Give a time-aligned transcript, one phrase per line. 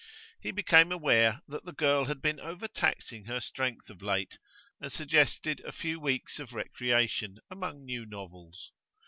[0.41, 4.39] He became aware that the girl had been overtaxing her strength of late,
[4.81, 8.71] and suggested a few weeks of recreation among new novels.